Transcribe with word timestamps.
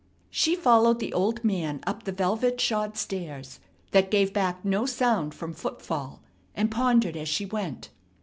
She 0.31 0.55
followed 0.55 0.97
the 0.99 1.13
old 1.13 1.43
man 1.43 1.79
up 1.85 2.05
the 2.05 2.11
velvet 2.11 2.59
shod 2.59 2.97
stairs 2.97 3.59
that 3.91 4.09
gave 4.09 4.33
back 4.33 4.65
no 4.65 4.87
sound 4.87 5.35
from 5.35 5.53
footfall, 5.53 6.23
and 6.55 6.71
pondered 6.71 7.15
as 7.15 7.29
she 7.29 7.45
went. 7.45 7.91